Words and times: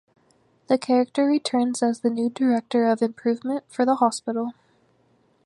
The 0.65 0.79
character 0.79 1.27
returns 1.27 1.83
as 1.83 1.99
the 1.99 2.09
new 2.09 2.31
Director 2.31 2.87
of 2.87 3.03
Improvement 3.03 3.65
for 3.69 3.85
the 3.85 3.97
hospital. 3.97 4.53